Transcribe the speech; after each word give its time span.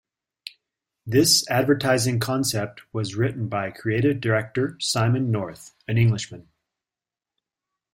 This 1.05 1.47
advertising 1.47 2.17
concept 2.19 2.81
was 2.91 3.13
written 3.13 3.47
by 3.47 3.69
Creative 3.69 4.19
Director 4.19 4.75
Simon 4.79 5.29
North, 5.29 5.75
an 5.87 5.99
Englishman. 5.99 6.47